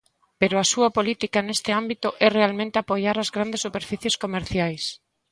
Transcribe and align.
Pero 0.39 0.55
a 0.57 0.69
súa 0.71 0.89
política 0.97 1.39
neste 1.47 1.71
ámbito 1.81 2.07
é 2.25 2.27
realmente 2.39 2.77
apoiar 2.77 3.15
as 3.19 3.29
grandes 3.35 3.63
superficies 3.65 4.15
comerciais. 4.23 4.83